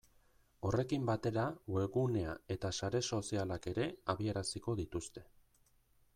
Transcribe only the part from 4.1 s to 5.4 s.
abiaraziko dituzte.